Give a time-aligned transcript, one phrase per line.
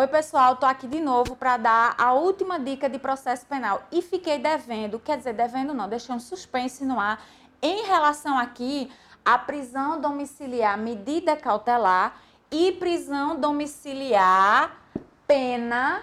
[0.00, 4.00] Oi, pessoal, tô aqui de novo para dar a última dica de processo penal e
[4.00, 7.22] fiquei devendo, quer dizer, devendo não, deixei um suspense no ar
[7.60, 8.90] em relação aqui
[9.22, 12.18] à prisão domiciliar medida cautelar
[12.50, 14.74] e prisão domiciliar
[15.26, 16.02] pena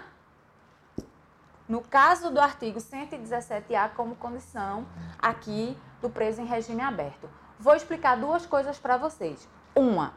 [1.68, 4.86] no caso do artigo 117A como condição
[5.18, 7.28] aqui do preso em regime aberto.
[7.58, 9.48] Vou explicar duas coisas para vocês.
[9.74, 10.14] Uma,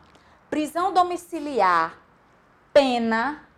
[0.52, 1.98] prisão domiciliar
[2.72, 3.50] pena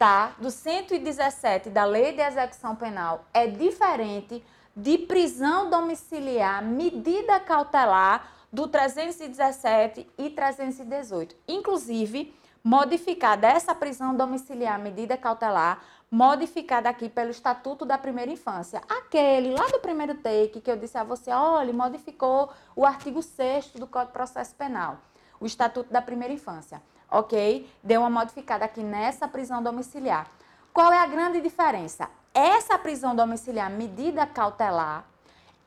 [0.00, 4.42] tá, do 117 da Lei de Execução Penal é diferente
[4.74, 11.36] de prisão domiciliar medida cautelar do 317 e 318.
[11.46, 18.80] Inclusive, modificada essa prisão domiciliar medida cautelar modificada aqui pelo Estatuto da Primeira Infância.
[18.88, 23.72] Aquele lá do primeiro take que eu disse a você, olha, modificou o artigo 6
[23.72, 24.96] do Código de Processo Penal,
[25.38, 27.68] o Estatuto da Primeira Infância, ok?
[27.82, 30.26] Deu uma modificada aqui nessa prisão domiciliar.
[30.72, 32.08] Qual é a grande diferença?
[32.32, 35.04] Essa prisão domiciliar medida cautelar,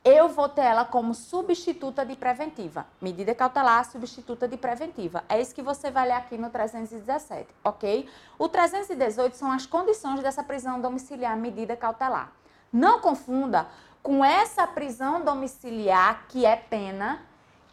[0.04, 2.86] eu vou ter ela como substituta de preventiva.
[3.00, 5.24] Medida cautelar, substituta de preventiva.
[5.28, 8.08] É isso que você vai ler aqui no 317, ok?
[8.38, 12.32] O 318 são as condições dessa prisão domiciliar medida cautelar.
[12.70, 13.66] Não confunda
[14.02, 17.22] com essa prisão domiciliar, que é pena,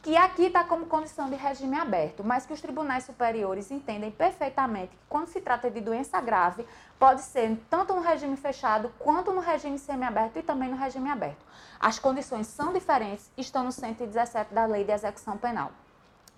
[0.01, 4.95] que aqui está como condição de regime aberto, mas que os tribunais superiores entendem perfeitamente
[4.95, 6.65] que quando se trata de doença grave,
[6.97, 11.45] pode ser tanto no regime fechado quanto no regime semiaberto e também no regime aberto.
[11.79, 15.71] As condições são diferentes, estão no 117 da Lei de Execução Penal.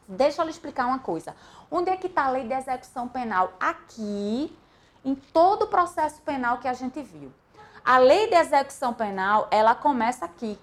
[0.08, 1.34] Deixa eu lhe explicar uma coisa.
[1.72, 3.53] Onde é que está a Lei de Execução Penal?
[3.59, 4.53] Aqui,
[5.06, 7.31] em todo o processo penal que a gente viu.
[7.84, 10.58] A Lei de Execução Penal, ela começa aqui,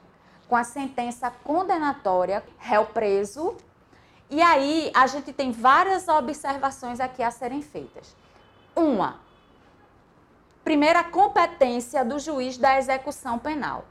[0.51, 3.57] com a sentença condenatória, réu preso.
[4.29, 8.17] E aí a gente tem várias observações aqui a serem feitas.
[8.75, 9.21] Uma,
[10.65, 13.85] primeira competência do juiz da execução penal,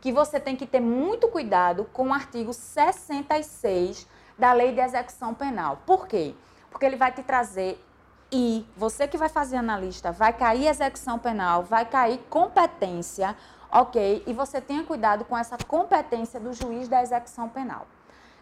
[0.00, 4.06] que você tem que ter muito cuidado com o artigo 66
[4.38, 5.80] da Lei de Execução Penal.
[5.84, 6.32] Por quê?
[6.70, 7.84] Porque ele vai te trazer
[8.36, 13.36] e você que vai fazer analista, vai cair execução penal, vai cair competência
[13.74, 14.22] ok?
[14.26, 17.86] E você tenha cuidado com essa competência do juiz da execução penal.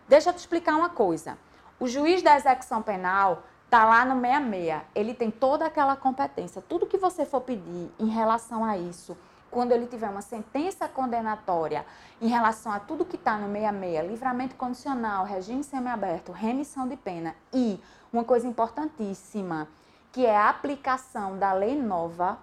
[0.06, 1.38] Deixa eu te explicar uma coisa.
[1.80, 4.82] O juiz da execução penal está lá no 66.
[4.94, 6.62] Ele tem toda aquela competência.
[6.68, 9.16] Tudo que você for pedir em relação a isso,
[9.50, 11.84] quando ele tiver uma sentença condenatória
[12.20, 17.34] em relação a tudo que está no 66, livramento condicional, regime semiaberto, remissão de pena
[17.52, 17.80] e
[18.12, 19.66] uma coisa importantíssima,
[20.12, 22.38] que é a aplicação da lei nova,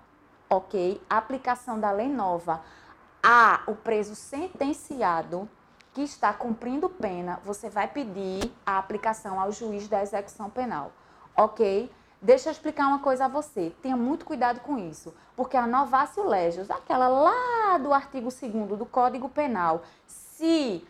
[0.50, 1.02] ok?
[1.10, 2.62] A aplicação da lei nova
[3.22, 5.48] a o preso sentenciado
[5.94, 10.92] que está cumprindo pena, você vai pedir a aplicação ao juiz da execução penal,
[11.36, 11.92] ok?
[12.22, 13.74] Deixa eu explicar uma coisa a você.
[13.82, 18.86] Tenha muito cuidado com isso, porque a novácio legis, aquela lá do artigo 2 do
[18.86, 20.86] Código Penal, se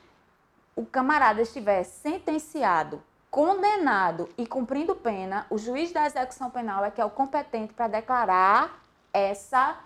[0.76, 7.00] o camarada estiver sentenciado, condenado e cumprindo pena, o juiz da execução penal é que
[7.00, 9.78] é o competente para declarar essa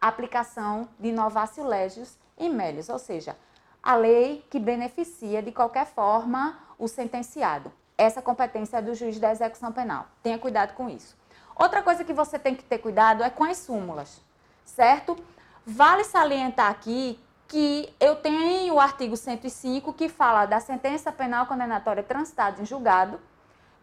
[0.00, 3.36] aplicação de novácio legis em melius, ou seja,
[3.82, 7.72] a lei que beneficia de qualquer forma o sentenciado.
[7.96, 10.06] Essa competência é do juiz da execução penal.
[10.22, 11.16] Tenha cuidado com isso.
[11.54, 14.20] Outra coisa que você tem que ter cuidado é com as súmulas,
[14.64, 15.16] certo?
[15.64, 17.20] Vale salientar aqui
[17.52, 23.20] que eu tenho o artigo 105 que fala da sentença penal condenatória transitada em julgado,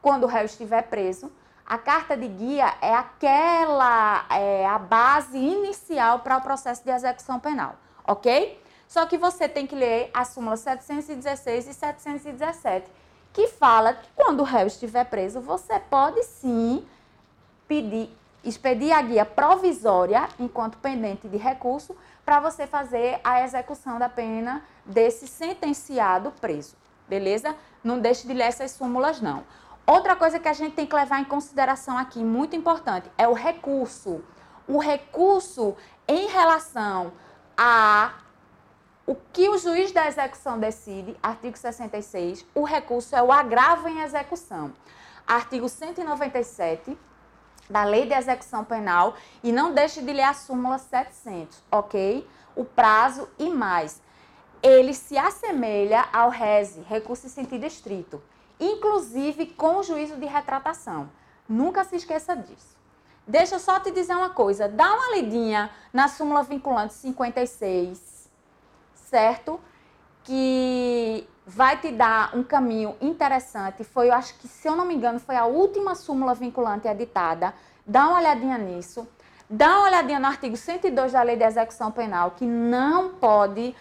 [0.02, 1.32] quando o réu estiver preso,
[1.68, 7.40] a carta de guia é aquela, é a base inicial para o processo de execução
[7.40, 7.76] penal,
[8.08, 8.60] ok?
[8.88, 12.90] Só que você tem que ler a súmula 716 e 717,
[13.32, 16.84] que fala que quando o réu estiver preso, você pode sim
[17.68, 18.10] pedir,
[18.44, 21.96] expedir a guia provisória, enquanto pendente de recurso,
[22.26, 26.76] para você fazer a execução da pena desse sentenciado preso,
[27.08, 27.56] beleza?
[27.84, 29.44] Não deixe de ler essas súmulas, não.
[29.86, 33.34] Outra coisa que a gente tem que levar em consideração aqui, muito importante, é o
[33.34, 34.24] recurso.
[34.68, 35.76] O recurso
[36.08, 37.12] em relação
[37.58, 38.14] a
[39.08, 44.02] o que o juiz da execução decide, artigo 66, o recurso é o agravo em
[44.02, 44.72] execução.
[45.26, 46.96] Artigo 197
[47.70, 52.28] da Lei de Execução Penal e não deixe de ler a súmula 700, ok?
[52.56, 54.02] O prazo e mais.
[54.62, 58.22] Ele se assemelha ao RESE, recurso em sentido estrito
[58.60, 61.10] inclusive com juízo de retratação.
[61.48, 62.78] Nunca se esqueça disso.
[63.26, 68.30] Deixa eu só te dizer uma coisa, dá uma lidinha na súmula vinculante 56,
[68.96, 69.60] certo?
[70.24, 70.89] Que
[71.50, 73.84] vai te dar um caminho interessante.
[73.84, 77.56] Foi, eu acho que, se eu não me engano, foi a última súmula vinculante editada.
[77.86, 79.08] dá uma olhadinha nisso.
[79.50, 83.76] Dá uma olhadinha no artigo 102 da Lei de Execução Penal, que não pode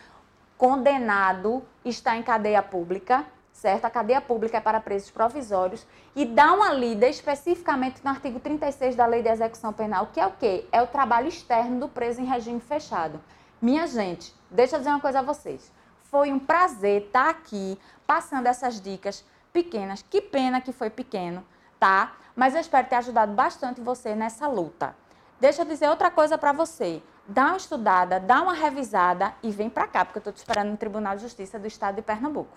[0.57, 3.23] condenado estar em cadeia pública,
[3.53, 3.85] certo?
[3.85, 5.87] A cadeia pública é para presos provisórios.
[6.17, 10.27] E dá uma lida especificamente no artigo 36 da Lei de Execução Penal, que é
[10.27, 10.65] o quê?
[10.73, 13.21] É o trabalho externo do preso em regime fechado.
[13.61, 15.71] Minha gente, deixa eu dizer uma coisa a vocês.
[16.11, 20.03] Foi um prazer estar aqui passando essas dicas pequenas.
[20.03, 21.45] Que pena que foi pequeno,
[21.79, 22.17] tá?
[22.35, 24.97] Mas eu espero ter ajudado bastante você nessa luta.
[25.39, 27.03] Deixa eu dizer outra coisa para você.
[27.27, 30.71] Dá uma estudada, dá uma revisada e vem para cá, porque eu estou te esperando
[30.71, 32.57] no Tribunal de Justiça do Estado de Pernambuco.